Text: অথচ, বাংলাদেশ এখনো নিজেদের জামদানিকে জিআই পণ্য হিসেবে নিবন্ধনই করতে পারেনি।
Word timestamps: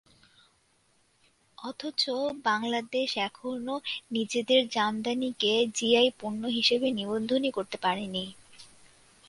অথচ, 1.57 2.01
বাংলাদেশ 2.45 3.09
এখনো 3.27 3.75
নিজেদের 4.11 4.61
জামদানিকে 4.69 5.53
জিআই 5.75 6.07
পণ্য 6.19 6.41
হিসেবে 6.57 6.87
নিবন্ধনই 6.91 7.51
করতে 7.51 7.77
পারেনি। 7.77 8.25